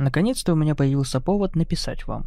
Наконец-то 0.00 0.54
у 0.54 0.56
меня 0.56 0.74
появился 0.74 1.20
повод 1.20 1.56
написать 1.56 2.06
вам. 2.06 2.24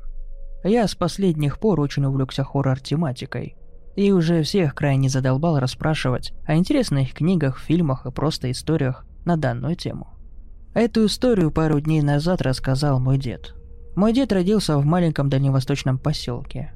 Я 0.63 0.87
с 0.87 0.93
последних 0.93 1.59
пор 1.59 1.79
очень 1.79 2.05
увлекся 2.05 2.43
хоррор-тематикой. 2.43 3.55
И 3.95 4.11
уже 4.11 4.43
всех 4.43 4.75
крайне 4.75 5.09
задолбал 5.09 5.57
расспрашивать 5.57 6.33
о 6.45 6.55
интересных 6.55 7.13
книгах, 7.15 7.59
фильмах 7.59 8.05
и 8.05 8.11
просто 8.11 8.51
историях 8.51 9.07
на 9.25 9.37
данную 9.37 9.75
тему. 9.75 10.13
Эту 10.75 11.07
историю 11.07 11.49
пару 11.49 11.79
дней 11.79 12.03
назад 12.03 12.43
рассказал 12.43 12.99
мой 12.99 13.17
дед. 13.17 13.55
Мой 13.95 14.13
дед 14.13 14.31
родился 14.31 14.77
в 14.77 14.85
маленьком 14.85 15.29
дальневосточном 15.29 15.97
поселке. 15.97 16.75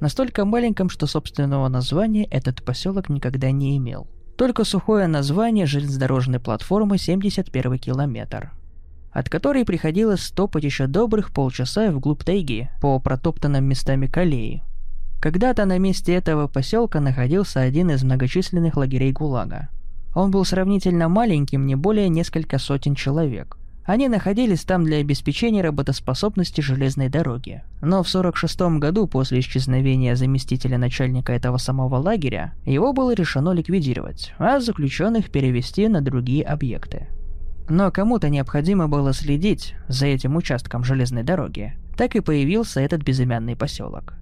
Настолько 0.00 0.46
маленьком, 0.46 0.88
что 0.88 1.06
собственного 1.06 1.68
названия 1.68 2.24
этот 2.24 2.64
поселок 2.64 3.10
никогда 3.10 3.50
не 3.50 3.76
имел. 3.76 4.06
Только 4.38 4.64
сухое 4.64 5.08
название 5.08 5.66
железнодорожной 5.66 6.40
платформы 6.40 6.96
71 6.96 7.78
километр– 7.78 8.52
от 9.12 9.28
которой 9.28 9.64
приходилось 9.64 10.30
топать 10.30 10.64
еще 10.64 10.86
добрых 10.86 11.32
полчаса 11.32 11.90
вглубь 11.90 12.24
тайги 12.24 12.70
по 12.80 12.98
протоптанным 13.00 13.64
местами 13.64 14.06
колеи. 14.06 14.62
Когда-то 15.20 15.64
на 15.64 15.78
месте 15.78 16.14
этого 16.14 16.46
поселка 16.46 17.00
находился 17.00 17.60
один 17.60 17.90
из 17.90 18.04
многочисленных 18.04 18.76
лагерей 18.76 19.12
ГУЛАГа. 19.12 19.68
Он 20.14 20.30
был 20.30 20.44
сравнительно 20.44 21.08
маленьким, 21.08 21.66
не 21.66 21.74
более 21.74 22.08
несколько 22.08 22.58
сотен 22.58 22.94
человек. 22.94 23.58
Они 23.84 24.06
находились 24.08 24.64
там 24.64 24.84
для 24.84 24.98
обеспечения 24.98 25.62
работоспособности 25.62 26.60
железной 26.60 27.08
дороги. 27.08 27.62
Но 27.80 28.02
в 28.02 28.08
46 28.08 28.78
году, 28.78 29.06
после 29.06 29.40
исчезновения 29.40 30.14
заместителя 30.14 30.76
начальника 30.76 31.32
этого 31.32 31.56
самого 31.56 31.96
лагеря, 31.96 32.52
его 32.66 32.92
было 32.92 33.14
решено 33.14 33.52
ликвидировать, 33.52 34.34
а 34.38 34.60
заключенных 34.60 35.30
перевести 35.30 35.88
на 35.88 36.02
другие 36.02 36.44
объекты. 36.44 37.06
Но 37.68 37.90
кому-то 37.90 38.28
необходимо 38.28 38.88
было 38.88 39.12
следить 39.12 39.74
за 39.88 40.06
этим 40.06 40.36
участком 40.36 40.84
железной 40.84 41.22
дороги. 41.22 41.74
Так 41.96 42.16
и 42.16 42.20
появился 42.20 42.80
этот 42.80 43.02
безымянный 43.02 43.56
поселок. 43.56 44.14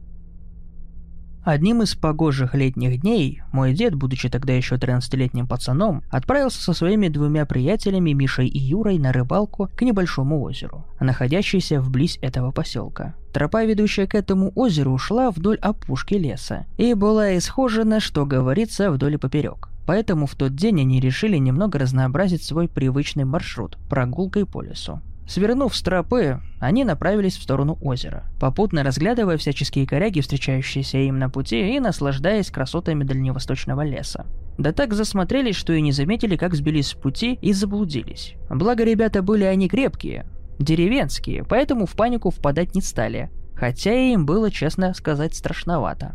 Одним 1.46 1.80
из 1.80 1.94
погожих 1.94 2.56
летних 2.56 3.02
дней 3.02 3.40
мой 3.52 3.72
дед, 3.72 3.94
будучи 3.94 4.28
тогда 4.28 4.52
еще 4.52 4.74
13-летним 4.74 5.46
пацаном, 5.46 6.02
отправился 6.10 6.60
со 6.60 6.72
своими 6.72 7.06
двумя 7.06 7.46
приятелями 7.46 8.10
Мишей 8.10 8.48
и 8.48 8.58
Юрой 8.58 8.98
на 8.98 9.12
рыбалку 9.12 9.70
к 9.76 9.82
небольшому 9.82 10.42
озеру, 10.42 10.84
находящейся 10.98 11.80
вблизь 11.80 12.18
этого 12.20 12.50
поселка. 12.50 13.14
Тропа, 13.32 13.64
ведущая 13.64 14.08
к 14.08 14.16
этому 14.16 14.50
озеру, 14.56 14.90
ушла 14.90 15.30
вдоль 15.30 15.58
опушки 15.58 16.14
леса 16.14 16.66
и 16.78 16.94
была 16.94 17.38
исхожена, 17.38 18.00
что 18.00 18.26
говорится, 18.26 18.90
вдоль 18.90 19.14
и 19.14 19.16
поперек. 19.16 19.68
Поэтому 19.86 20.26
в 20.26 20.34
тот 20.34 20.54
день 20.54 20.80
они 20.80 21.00
решили 21.00 21.36
немного 21.36 21.78
разнообразить 21.78 22.42
свой 22.42 22.68
привычный 22.68 23.24
маршрут– 23.24 23.78
прогулкой 23.88 24.44
по 24.44 24.62
лесу. 24.62 25.00
Свернув 25.28 25.74
с 25.74 25.82
тропы, 25.82 26.40
они 26.60 26.84
направились 26.84 27.36
в 27.36 27.42
сторону 27.42 27.78
озера, 27.82 28.24
попутно 28.38 28.84
разглядывая 28.84 29.36
всяческие 29.36 29.86
коряги, 29.86 30.20
встречающиеся 30.20 30.98
им 30.98 31.18
на 31.18 31.28
пути, 31.28 31.74
и 31.74 31.80
наслаждаясь 31.80 32.50
красотами 32.50 33.02
дальневосточного 33.02 33.84
леса. 33.84 34.24
Да 34.56 34.72
так 34.72 34.94
засмотрелись, 34.94 35.56
что 35.56 35.72
и 35.72 35.80
не 35.80 35.90
заметили, 35.90 36.36
как 36.36 36.54
сбились 36.54 36.88
с 36.88 36.94
пути 36.94 37.38
и 37.42 37.52
заблудились. 37.52 38.34
Благо 38.48 38.84
ребята 38.84 39.20
были 39.20 39.44
они 39.44 39.68
крепкие, 39.68 40.26
деревенские, 40.60 41.44
поэтому 41.44 41.86
в 41.86 41.92
панику 41.92 42.30
впадать 42.30 42.74
не 42.76 42.80
стали, 42.80 43.30
хотя 43.54 43.92
и 43.92 44.12
им 44.12 44.26
было, 44.26 44.50
честно 44.52 44.94
сказать, 44.94 45.34
страшновато. 45.34 46.14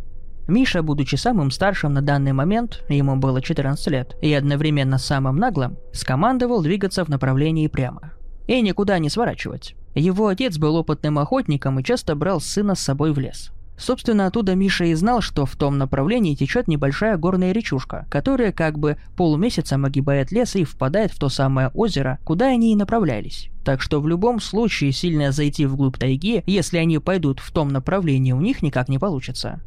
Миша, 0.52 0.84
будучи 0.84 1.16
самым 1.16 1.50
старшим 1.50 1.94
на 1.94 2.02
данный 2.02 2.34
момент, 2.34 2.84
ему 2.90 3.16
было 3.16 3.42
14 3.42 3.88
лет, 3.88 4.18
и 4.22 4.34
одновременно 4.34 4.98
самым 4.98 5.38
наглым, 5.38 5.78
скомандовал 5.94 6.62
двигаться 6.62 7.06
в 7.06 7.10
направлении 7.10 7.68
прямо. 7.68 8.12
И 8.48 8.62
никуда 8.62 9.00
не 9.00 9.10
сворачивать. 9.10 9.76
Его 9.96 10.28
отец 10.28 10.58
был 10.58 10.76
опытным 10.76 11.20
охотником 11.20 11.80
и 11.80 11.84
часто 11.86 12.16
брал 12.16 12.42
сына 12.42 12.76
с 12.76 12.82
собой 12.82 13.14
в 13.14 13.20
лес. 13.20 13.52
Собственно, 13.78 14.28
оттуда 14.28 14.54
Миша 14.56 14.84
и 14.86 14.94
знал, 14.94 15.22
что 15.22 15.46
в 15.46 15.56
том 15.56 15.78
направлении 15.78 16.36
течет 16.36 16.68
небольшая 16.68 17.16
горная 17.16 17.54
речушка, 17.54 18.06
которая 18.12 18.52
как 18.52 18.78
бы 18.78 18.98
полумесяцем 19.16 19.86
огибает 19.86 20.34
лес 20.34 20.58
и 20.58 20.66
впадает 20.66 21.14
в 21.14 21.18
то 21.18 21.30
самое 21.30 21.70
озеро, 21.70 22.20
куда 22.26 22.48
они 22.48 22.74
и 22.74 22.76
направлялись. 22.76 23.50
Так 23.64 23.82
что 23.82 24.02
в 24.02 24.08
любом 24.08 24.42
случае 24.42 24.92
сильно 24.92 25.32
зайти 25.32 25.66
вглубь 25.66 25.98
тайги, 25.98 26.44
если 26.46 26.78
они 26.78 27.00
пойдут 27.00 27.40
в 27.40 27.52
том 27.52 27.70
направлении, 27.70 28.34
у 28.34 28.42
них 28.42 28.62
никак 28.62 28.90
не 28.90 29.00
получится. 29.00 29.62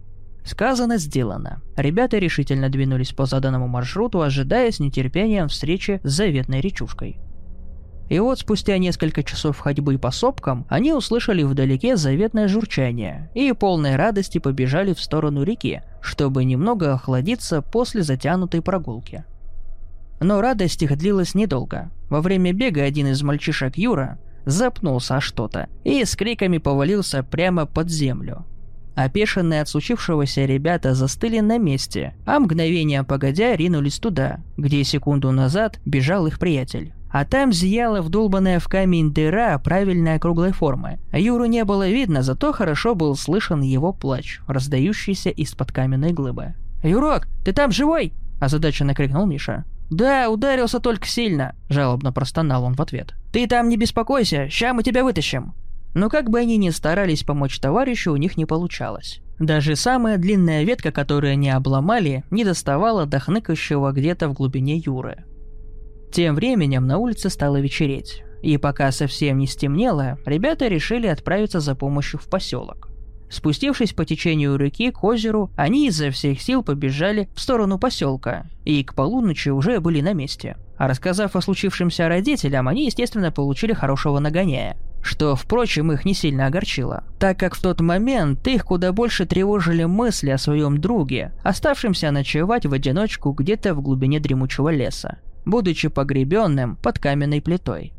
Сказано, 0.44 0.98
сделано. 0.98 1.62
Ребята 1.74 2.18
решительно 2.18 2.68
двинулись 2.68 3.12
по 3.12 3.24
заданному 3.24 3.66
маршруту, 3.66 4.20
ожидая 4.20 4.70
с 4.70 4.78
нетерпением 4.78 5.48
встречи 5.48 6.00
с 6.04 6.10
заветной 6.10 6.60
речушкой. 6.60 7.18
И 8.10 8.18
вот 8.18 8.38
спустя 8.38 8.76
несколько 8.76 9.22
часов 9.22 9.58
ходьбы 9.58 9.96
по 9.98 10.10
сопкам, 10.10 10.66
они 10.68 10.92
услышали 10.92 11.42
вдалеке 11.42 11.96
заветное 11.96 12.48
журчание 12.48 13.30
и 13.34 13.50
полной 13.52 13.96
радости 13.96 14.36
побежали 14.38 14.92
в 14.92 15.00
сторону 15.00 15.42
реки, 15.42 15.82
чтобы 16.02 16.44
немного 16.44 16.92
охладиться 16.92 17.62
после 17.62 18.02
затянутой 18.02 18.60
прогулки. 18.60 19.24
Но 20.20 20.42
радость 20.42 20.82
их 20.82 20.96
длилась 20.98 21.34
недолго. 21.34 21.90
Во 22.10 22.20
время 22.20 22.52
бега 22.52 22.82
один 22.82 23.06
из 23.06 23.22
мальчишек 23.22 23.78
Юра 23.78 24.18
запнулся 24.44 25.16
о 25.16 25.20
что-то 25.22 25.68
и 25.84 26.04
с 26.04 26.14
криками 26.14 26.58
повалился 26.58 27.22
прямо 27.22 27.64
под 27.64 27.88
землю. 27.88 28.44
Опешенные 28.94 29.60
от 29.60 29.68
случившегося 29.68 30.44
ребята 30.44 30.94
застыли 30.94 31.40
на 31.40 31.58
месте, 31.58 32.14
а 32.26 32.38
мгновение 32.38 33.02
погодя 33.02 33.56
ринулись 33.56 33.98
туда, 33.98 34.38
где 34.56 34.84
секунду 34.84 35.32
назад 35.32 35.80
бежал 35.84 36.26
их 36.26 36.38
приятель. 36.38 36.92
А 37.10 37.24
там 37.24 37.52
зияла 37.52 38.02
вдолбанная 38.02 38.58
в 38.58 38.66
камень 38.66 39.12
дыра 39.12 39.56
правильной 39.58 40.16
округлой 40.16 40.52
формы. 40.52 40.98
Юру 41.12 41.44
не 41.44 41.64
было 41.64 41.88
видно, 41.88 42.22
зато 42.22 42.52
хорошо 42.52 42.94
был 42.94 43.14
слышен 43.14 43.60
его 43.60 43.92
плач, 43.92 44.40
раздающийся 44.48 45.30
из-под 45.30 45.70
каменной 45.70 46.12
глыбы. 46.12 46.54
«Юрок, 46.82 47.28
ты 47.44 47.52
там 47.52 47.70
живой?»– 47.70 48.12
озадаченно 48.40 48.94
крикнул 48.94 49.26
Миша. 49.26 49.64
«Да, 49.90 50.28
ударился 50.28 50.80
только 50.80 51.06
сильно»,– 51.06 51.54
жалобно 51.68 52.12
простонал 52.12 52.64
он 52.64 52.74
в 52.74 52.80
ответ. 52.80 53.14
«Ты 53.32 53.46
там 53.46 53.68
не 53.68 53.76
беспокойся, 53.76 54.48
ща 54.48 54.72
мы 54.72 54.82
тебя 54.82 55.04
вытащим». 55.04 55.54
Но 55.94 56.10
как 56.10 56.28
бы 56.28 56.40
они 56.40 56.56
ни 56.56 56.70
старались 56.70 57.22
помочь 57.22 57.58
товарищу, 57.58 58.12
у 58.12 58.16
них 58.16 58.36
не 58.36 58.44
получалось. 58.44 59.20
Даже 59.38 59.76
самая 59.76 60.18
длинная 60.18 60.64
ветка, 60.64 60.92
которую 60.92 61.32
они 61.32 61.50
обломали, 61.50 62.24
не 62.30 62.44
доставала 62.44 63.06
до 63.06 63.18
хныкающего 63.20 63.92
где-то 63.92 64.28
в 64.28 64.34
глубине 64.34 64.76
Юры. 64.76 65.24
Тем 66.12 66.34
временем 66.34 66.86
на 66.86 66.98
улице 66.98 67.30
стало 67.30 67.60
вечереть, 67.60 68.22
и 68.42 68.56
пока 68.56 68.92
совсем 68.92 69.38
не 69.38 69.46
стемнело, 69.46 70.18
ребята 70.26 70.68
решили 70.68 71.06
отправиться 71.06 71.60
за 71.60 71.74
помощью 71.74 72.20
в 72.20 72.28
поселок. 72.28 72.88
Спустившись 73.28 73.92
по 73.92 74.04
течению 74.04 74.56
реки 74.56 74.92
к 74.92 75.02
озеру, 75.02 75.50
они 75.56 75.88
изо 75.88 76.10
всех 76.10 76.40
сил 76.40 76.62
побежали 76.62 77.28
в 77.34 77.40
сторону 77.40 77.78
поселка, 77.80 78.46
и 78.64 78.84
к 78.84 78.94
полуночи 78.94 79.48
уже 79.48 79.80
были 79.80 80.00
на 80.00 80.12
месте. 80.12 80.56
А 80.76 80.88
рассказав 80.88 81.36
о 81.36 81.40
случившемся 81.40 82.08
родителям, 82.08 82.68
они, 82.68 82.86
естественно, 82.86 83.30
получили 83.30 83.72
хорошего 83.72 84.18
нагоняя 84.18 84.76
что, 85.04 85.36
впрочем, 85.36 85.92
их 85.92 86.04
не 86.04 86.14
сильно 86.14 86.46
огорчило, 86.46 87.04
так 87.18 87.38
как 87.38 87.54
в 87.54 87.60
тот 87.60 87.80
момент 87.80 88.46
их 88.48 88.64
куда 88.64 88.92
больше 88.92 89.26
тревожили 89.26 89.84
мысли 89.84 90.30
о 90.30 90.38
своем 90.38 90.78
друге, 90.78 91.32
оставшемся 91.42 92.10
ночевать 92.10 92.64
в 92.64 92.72
одиночку 92.72 93.32
где-то 93.32 93.74
в 93.74 93.82
глубине 93.82 94.18
дремучего 94.18 94.70
леса, 94.70 95.18
будучи 95.44 95.88
погребенным 95.88 96.76
под 96.76 96.98
каменной 96.98 97.42
плитой. 97.42 97.92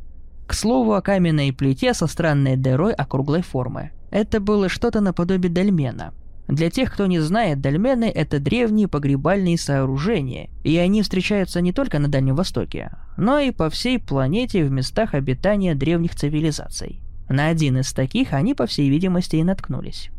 К 0.48 0.54
слову 0.54 0.94
о 0.94 1.02
каменной 1.02 1.54
плите 1.54 1.94
со 1.94 2.08
странной 2.08 2.56
дырой 2.56 2.94
округлой 2.94 3.44
формы. 3.44 3.92
Это 4.10 4.40
было 4.40 4.68
что-то 4.68 5.00
наподобие 5.00 5.52
дольмена– 5.52 6.14
для 6.48 6.70
тех, 6.70 6.94
кто 6.94 7.08
не 7.08 7.20
знает, 7.20 7.60
дольмены– 7.60 8.06
это 8.16 8.40
древние 8.40 8.88
погребальные 8.88 9.58
сооружения, 9.58 10.50
и 10.64 10.78
они 10.78 11.02
встречаются 11.02 11.60
не 11.60 11.74
только 11.74 11.98
на 11.98 12.08
Дальнем 12.08 12.36
Востоке, 12.36 12.92
но 13.18 13.40
и 13.40 13.52
по 13.52 13.70
всей 13.70 13.98
планете 13.98 14.64
в 14.64 14.72
местах 14.72 15.16
обитания 15.16 15.74
древних 15.74 16.16
цивилизаций. 16.16 17.02
На 17.30 17.48
один 17.48 17.80
из 17.80 17.92
таких 17.94 18.34
они, 18.34 18.54
по 18.54 18.68
всей 18.68 18.90
видимости, 18.90 19.38
и 19.38 19.44
наткнулись. 19.44 20.12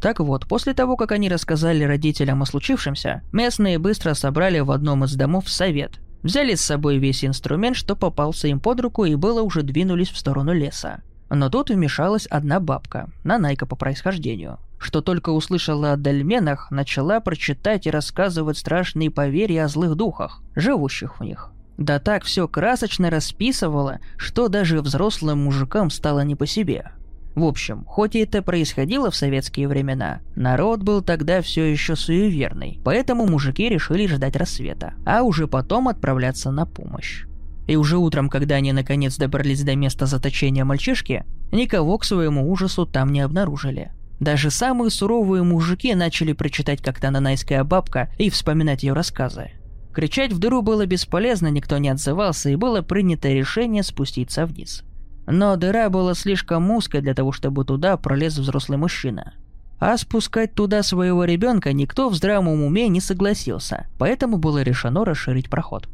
Так 0.00 0.18
вот, 0.18 0.48
после 0.48 0.74
того, 0.74 0.96
как 0.96 1.12
они 1.12 1.28
рассказали 1.28 1.84
родителям 1.84 2.42
о 2.42 2.46
случившемся, 2.46 3.22
местные 3.32 3.78
быстро 3.78 4.14
собрали 4.14 4.58
в 4.58 4.72
одном 4.72 5.04
из 5.04 5.14
домов 5.14 5.48
совет. 5.48 6.00
Взяли 6.22 6.54
с 6.54 6.62
собой 6.62 6.98
весь 6.98 7.24
инструмент, 7.24 7.76
что 7.76 7.94
попался 7.94 8.48
им 8.48 8.58
под 8.58 8.80
руку, 8.80 9.04
и 9.04 9.14
было 9.14 9.42
уже 9.42 9.62
двинулись 9.62 10.10
в 10.10 10.18
сторону 10.18 10.52
леса. 10.52 11.02
Но 11.28 11.48
тут 11.50 11.70
вмешалась 11.70 12.26
одна 12.26 12.58
бабка, 12.58 13.10
нанайка 13.22 13.66
по 13.66 13.76
происхождению, 13.76 14.58
что 14.80 15.02
только 15.02 15.30
услышала 15.30 15.92
о 15.92 15.96
дольменах, 15.96 16.70
начала 16.70 17.20
прочитать 17.20 17.86
и 17.86 17.90
рассказывать 17.90 18.56
страшные 18.56 19.10
поверья 19.10 19.66
о 19.66 19.68
злых 19.68 19.94
духах, 19.94 20.42
живущих 20.56 21.20
в 21.20 21.22
них. 21.22 21.52
Да 21.76 21.98
так 21.98 22.24
все 22.24 22.48
красочно 22.48 23.10
расписывала, 23.10 24.00
что 24.16 24.48
даже 24.48 24.80
взрослым 24.80 25.44
мужикам 25.44 25.90
стало 25.90 26.20
не 26.20 26.34
по 26.34 26.46
себе. 26.46 26.92
В 27.34 27.44
общем, 27.44 27.84
хоть 27.86 28.16
и 28.16 28.20
это 28.20 28.42
происходило 28.42 29.10
в 29.10 29.16
советские 29.16 29.68
времена, 29.68 30.20
народ 30.34 30.82
был 30.82 31.02
тогда 31.02 31.42
все 31.42 31.64
еще 31.64 31.94
суеверный, 31.94 32.80
поэтому 32.82 33.26
мужики 33.26 33.68
решили 33.68 34.06
ждать 34.06 34.34
рассвета, 34.34 34.94
а 35.06 35.22
уже 35.22 35.46
потом 35.46 35.88
отправляться 35.88 36.50
на 36.50 36.66
помощь. 36.66 37.26
И 37.66 37.76
уже 37.76 37.98
утром, 37.98 38.28
когда 38.28 38.56
они 38.56 38.72
наконец 38.72 39.16
добрались 39.16 39.62
до 39.62 39.76
места 39.76 40.06
заточения 40.06 40.64
мальчишки, 40.64 41.24
никого 41.52 41.98
к 41.98 42.04
своему 42.04 42.50
ужасу 42.50 42.84
там 42.84 43.12
не 43.12 43.20
обнаружили. 43.20 43.92
Даже 44.20 44.50
самые 44.50 44.90
суровые 44.90 45.42
мужики 45.42 45.94
начали 45.94 46.34
прочитать 46.34 46.82
как 46.82 47.00
тананайская 47.00 47.64
бабка 47.64 48.10
и 48.18 48.28
вспоминать 48.28 48.82
ее 48.82 48.92
рассказы. 48.92 49.52
Кричать 49.94 50.32
в 50.32 50.38
дыру 50.38 50.60
было 50.60 50.84
бесполезно, 50.84 51.48
никто 51.48 51.78
не 51.78 51.88
отзывался, 51.88 52.50
и 52.50 52.54
было 52.54 52.82
принято 52.82 53.28
решение 53.28 53.82
спуститься 53.82 54.44
вниз. 54.44 54.84
Но 55.26 55.56
дыра 55.56 55.88
была 55.88 56.14
слишком 56.14 56.70
узкой 56.70 57.00
для 57.00 57.14
того, 57.14 57.32
чтобы 57.32 57.64
туда 57.64 57.96
пролез 57.96 58.36
взрослый 58.38 58.78
мужчина. 58.78 59.34
А 59.78 59.96
спускать 59.96 60.54
туда 60.54 60.82
своего 60.82 61.24
ребенка 61.24 61.72
никто 61.72 62.10
в 62.10 62.14
здравом 62.14 62.62
уме 62.62 62.88
не 62.88 63.00
согласился, 63.00 63.86
поэтому 63.98 64.36
было 64.36 64.62
решено 64.62 65.04
расширить 65.06 65.48
проход. 65.48 65.88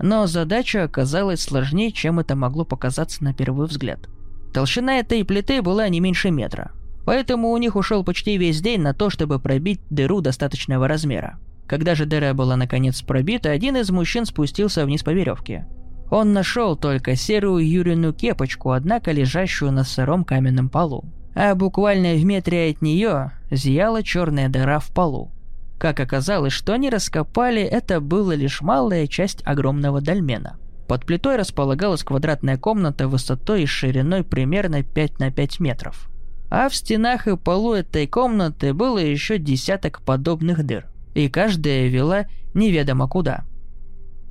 Но 0.00 0.26
задача 0.26 0.82
оказалась 0.82 1.42
сложнее, 1.42 1.92
чем 1.92 2.18
это 2.18 2.34
могло 2.34 2.64
показаться 2.64 3.22
на 3.22 3.32
первый 3.32 3.68
взгляд. 3.68 4.08
Толщина 4.52 4.98
этой 4.98 5.24
плиты 5.24 5.62
была 5.62 5.88
не 5.88 6.00
меньше 6.00 6.30
метра, 6.30 6.72
Поэтому 7.08 7.52
у 7.52 7.56
них 7.56 7.74
ушел 7.74 8.04
почти 8.04 8.36
весь 8.36 8.60
день 8.60 8.82
на 8.82 8.92
то, 8.92 9.08
чтобы 9.08 9.38
пробить 9.38 9.80
дыру 9.88 10.20
достаточного 10.20 10.86
размера. 10.86 11.38
Когда 11.66 11.94
же 11.94 12.04
дыра 12.04 12.34
была 12.34 12.54
наконец 12.54 13.00
пробита, 13.00 13.50
один 13.50 13.78
из 13.78 13.90
мужчин 13.90 14.26
спустился 14.26 14.84
вниз 14.84 15.02
по 15.02 15.08
веревке. 15.08 15.66
Он 16.10 16.34
нашел 16.34 16.76
только 16.76 17.16
серую 17.16 17.66
Юрину 17.66 18.12
кепочку, 18.12 18.72
однако 18.72 19.10
лежащую 19.10 19.72
на 19.72 19.84
сыром 19.84 20.22
каменном 20.22 20.68
полу. 20.68 21.06
А 21.34 21.54
буквально 21.54 22.12
в 22.12 22.22
метре 22.26 22.72
от 22.72 22.82
нее 22.82 23.32
зияла 23.50 24.02
черная 24.02 24.50
дыра 24.50 24.78
в 24.78 24.92
полу. 24.92 25.32
Как 25.78 26.00
оказалось, 26.00 26.52
что 26.52 26.74
они 26.74 26.90
раскопали, 26.90 27.62
это 27.62 28.02
была 28.02 28.34
лишь 28.34 28.60
малая 28.60 29.06
часть 29.06 29.40
огромного 29.46 30.02
дольмена. 30.02 30.58
Под 30.86 31.06
плитой 31.06 31.36
располагалась 31.36 32.04
квадратная 32.04 32.58
комната 32.58 33.08
высотой 33.08 33.62
и 33.62 33.66
шириной 33.66 34.24
примерно 34.24 34.82
5 34.82 35.20
на 35.20 35.30
5 35.30 35.60
метров. 35.60 36.10
А 36.50 36.68
в 36.68 36.74
стенах 36.74 37.28
и 37.28 37.36
полу 37.36 37.74
этой 37.74 38.06
комнаты 38.06 38.72
было 38.72 38.98
еще 38.98 39.38
десяток 39.38 40.00
подобных 40.02 40.64
дыр, 40.64 40.86
и 41.14 41.28
каждая 41.28 41.88
вела 41.88 42.26
неведомо 42.54 43.06
куда. 43.06 43.44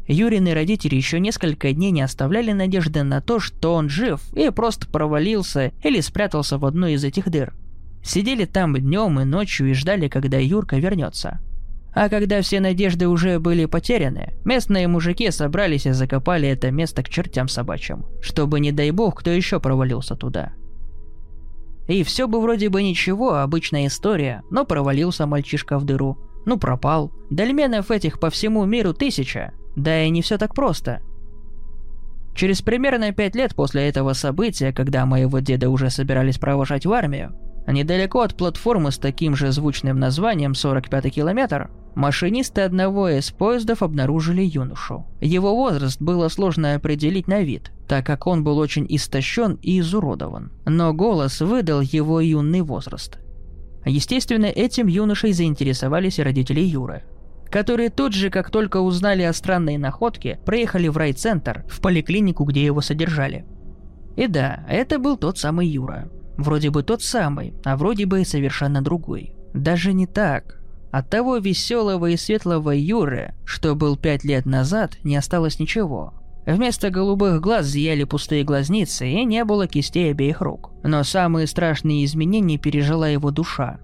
Юрины 0.08 0.54
родители 0.54 0.96
еще 0.96 1.19
несколько 1.19 1.72
дней 1.74 1.92
не 1.92 2.02
оставляли 2.02 2.54
надежды 2.54 3.04
на 3.04 3.22
то, 3.22 3.40
что 3.40 3.75
он 3.75 3.90
жив 3.90 4.22
и 4.34 4.50
просто 4.50 4.88
провалился 4.88 5.74
или 5.84 6.00
спрятался 6.00 6.58
в 6.58 6.66
одной 6.66 6.94
из 6.94 7.04
этих 7.04 7.30
дыр. 7.30 7.54
Сидели 8.04 8.46
там 8.46 8.75
днем 8.75 9.20
и 9.20 9.25
ночью 9.25 9.70
и 9.70 9.74
ждали, 9.74 10.08
когда 10.08 10.38
Юрка 10.38 10.78
вернется. 10.78 11.40
А 11.94 12.10
когда 12.10 12.42
все 12.42 12.62
надежды 12.62 13.08
уже 13.08 13.40
были 13.40 13.66
потеряны, 13.66 14.34
местные 14.46 14.88
мужики 14.88 15.30
собрались 15.30 15.86
и 15.86 15.92
закопали 15.92 16.48
это 16.48 16.72
место 16.72 17.04
к 17.04 17.10
чертям 17.10 17.50
собачьим, 17.50 18.06
чтобы, 18.22 18.60
не 18.60 18.72
дай 18.72 18.92
бог, 18.92 19.20
кто 19.20 19.30
еще 19.30 19.60
провалился 19.60 20.16
туда– 20.16 20.54
и 21.88 22.04
все 22.04 22.28
бы 22.28 22.42
вроде 22.42 22.69
бы 22.69 22.84
ничего, 22.84 23.36
обычная 23.36 23.88
история, 23.88 24.44
но 24.50 24.66
провалился 24.66 25.25
мальчишка 25.25 25.80
в 25.80 25.86
дыру. 25.86 26.18
Ну 26.45 26.57
пропал. 26.57 27.12
Дольменов 27.30 27.92
этих 27.92 28.19
по 28.19 28.30
всему 28.30 28.66
миру 28.66 28.94
тысяча. 28.94 29.54
Да 29.75 30.04
и 30.04 30.10
не 30.10 30.22
все 30.22 30.38
так 30.38 30.54
просто. 30.54 31.01
Через 32.36 32.62
примерно 32.62 33.12
пять 33.13 33.36
лет 33.36 33.56
после 33.56 33.88
этого 33.88 34.13
события, 34.13 34.72
когда 34.72 35.06
моего 35.06 35.39
деда 35.39 35.69
уже 35.69 35.89
собирались 35.89 36.38
провожать 36.38 36.86
в 36.86 36.92
армию, 36.92 37.36
недалеко 37.72 38.22
от 38.22 38.36
платформы 38.36 38.92
с 38.92 38.98
таким 38.98 39.36
же 39.36 39.52
звучным 39.52 40.00
названием 40.00 40.54
45-й 40.54 41.10
километр, 41.10 41.69
Машинисты 41.98 42.62
одного 42.62 43.10
из 43.10 43.31
поездов 43.31 43.81
обнаружили 43.81 44.44
юношу. 44.44 45.08
Его 45.19 45.56
возраст 45.56 46.00
было 46.00 46.30
сложно 46.30 46.75
определить 46.75 47.28
на 47.28 47.42
вид, 47.42 47.72
так 47.88 48.06
как 48.06 48.28
он 48.28 48.44
был 48.44 48.60
очень 48.60 48.86
истощен 48.88 49.58
и 49.64 49.80
изуродован. 49.80 50.52
Но 50.68 50.94
голос 50.94 51.42
выдал 51.42 51.81
его 51.81 52.22
юный 52.22 52.62
возраст. 52.62 53.18
Естественно, 53.84 54.46
этим 54.46 54.86
юношей 54.86 55.34
заинтересовались 55.34 56.20
родители 56.20 56.60
Юры, 56.60 57.02
которые 57.50 57.90
тут 57.90 58.13
же, 58.13 58.30
как 58.30 58.52
только 58.52 58.78
узнали 58.78 59.24
о 59.24 59.34
странной 59.34 59.78
находке, 59.78 60.40
проехали 60.46 60.90
в 60.90 60.98
райцентр, 60.98 61.66
в 61.68 61.81
поликлинику, 61.81 62.44
где 62.44 62.63
его 62.63 62.81
содержали. 62.81 63.44
И 64.16 64.28
да, 64.28 64.63
это 64.70 65.00
был 65.00 65.18
тот 65.18 65.40
самый 65.40 65.66
Юра. 65.66 66.12
Вроде 66.38 66.69
бы 66.69 66.84
тот 66.84 67.01
самый, 67.01 67.54
а 67.63 67.75
вроде 67.75 68.06
бы 68.06 68.24
совершенно 68.24 68.81
другой. 68.81 69.34
Даже 69.54 69.94
не 69.94 70.06
так. 70.06 70.60
От 70.92 71.10
того 71.10 71.38
веселого 71.38 72.10
и 72.10 72.18
светлого 72.18 72.72
Юры, 72.72 73.34
что 73.44 73.75
был 73.75 73.98
пять 73.98 74.24
лет 74.24 74.45
назад, 74.45 74.98
не 75.04 75.16
осталось 75.16 75.60
ничего. 75.60 76.13
Вместо 76.45 76.89
голубых 76.89 77.42
глаз 77.42 77.66
зияли 77.66 78.06
пустые 78.06 78.44
глазницы 78.45 79.06
и 79.06 79.25
не 79.25 79.44
было 79.44 79.68
кистей 79.68 80.12
обеих 80.12 80.39
рук. 80.39 80.72
Но 80.84 81.04
самые 81.04 81.45
страшные 81.45 82.06
изменения 82.06 82.57
пережила 82.57 83.10
его 83.10 83.31
душа. 83.31 83.80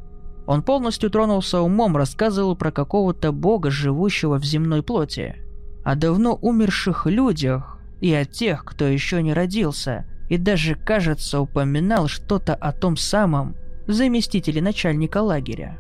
Он 0.46 0.62
полностью 0.62 1.10
тронулся 1.10 1.60
умом, 1.60 1.98
рассказывал 1.98 2.56
про 2.56 2.72
какого-то 2.72 3.32
бога, 3.32 3.70
живущего 3.70 4.38
в 4.38 4.46
земной 4.46 4.82
плоти. 4.82 5.36
О 5.84 5.96
давно 5.96 6.36
умерших 6.36 7.06
людях 7.06 7.80
и 8.00 8.14
о 8.14 8.24
тех, 8.26 8.64
кто 8.64 8.86
еще 8.86 9.22
не 9.22 9.34
родился, 9.34 10.06
и 10.30 10.38
даже, 10.38 10.76
кажется, 10.76 11.40
упоминал 11.40 12.08
что-то 12.08 12.56
о 12.56 12.72
том 12.72 12.98
самом 12.98 13.56
заместителе 13.88 14.62
начальника 14.62 15.22
лагеря. 15.22 15.80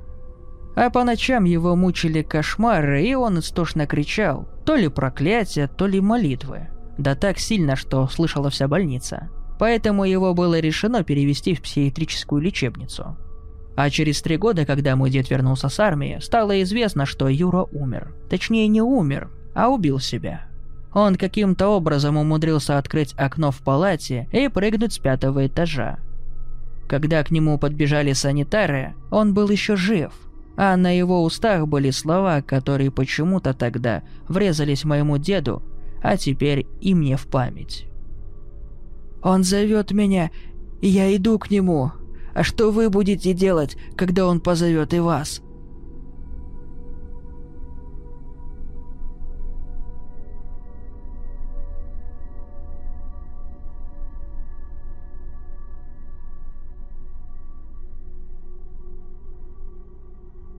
А 0.75 0.90
по 0.90 1.04
ночам 1.04 1.44
его 1.44 1.75
мучили 1.75 2.22
кошмары, 2.22 3.04
и 3.04 3.13
он 3.13 3.40
истошно 3.40 3.86
кричал. 3.86 4.48
То 4.66 4.75
ли 4.75 4.88
проклятие, 4.88 5.68
то 5.68 5.86
ли 5.86 6.01
молитвы. 6.01 6.68
Да 6.98 7.16
так 7.16 7.38
сильно, 7.38 7.75
что 7.75 8.07
слышала 8.07 8.50
вся 8.50 8.68
больница. 8.68 9.30
Поэтому 9.60 10.04
его 10.04 10.34
было 10.34 10.60
решено 10.60 11.04
перевести 11.04 11.54
в 11.54 11.62
психиатрическую 11.62 12.42
лечебницу. 12.42 13.18
А 13.75 13.89
через 13.89 14.22
три 14.22 14.38
года, 14.38 14.66
когда 14.66 14.96
мой 14.96 15.10
дед 15.10 15.30
вернулся 15.30 15.69
с 15.69 15.80
армии, 15.80 16.19
стало 16.22 16.62
известно, 16.63 17.06
что 17.06 17.28
Юра 17.28 17.63
умер. 17.72 18.16
Точнее, 18.30 18.68
не 18.68 18.81
умер, 18.81 19.30
а 19.56 19.69
убил 19.69 20.00
себя. 20.00 20.48
Он 20.94 21.16
каким-то 21.16 21.69
образом 21.69 22.18
умудрился 22.18 22.78
открыть 22.78 23.13
окно 23.18 23.51
в 23.51 23.60
палате 23.60 24.28
и 24.31 24.48
прыгнуть 24.48 24.94
с 24.94 25.00
пятого 25.00 25.48
этажа. 25.48 26.00
Когда 26.88 27.24
к 27.24 27.31
нему 27.31 27.57
подбежали 27.57 28.13
санитары, 28.13 28.94
он 29.10 29.34
был 29.34 29.50
еще 29.50 29.75
жив– 29.75 30.13
а 30.56 30.78
на 30.78 30.95
его 30.95 31.24
устах 31.24 31.68
были 31.68 31.90
слова, 31.90 32.42
которые 32.42 32.92
почему-то 32.92 33.54
тогда 33.54 34.04
врезались 34.28 34.84
моему 34.84 35.18
деду, 35.18 35.63
а 36.01 36.18
теперь 36.18 36.68
и 36.80 36.94
мне 36.94 37.18
в 37.18 37.28
память. 37.28 37.88
«Он 39.22 39.44
зовет 39.44 39.92
меня, 39.92 40.32
и 40.82 40.88
я 40.88 41.15
иду 41.15 41.39
к 41.39 41.50
нему. 41.50 41.91
А 42.36 42.44
что 42.44 42.72
вы 42.72 42.89
будете 42.89 43.34
делать, 43.34 43.77
когда 43.96 44.27
он 44.27 44.41
позовет 44.41 44.94
и 44.94 45.00
вас?» 45.00 45.41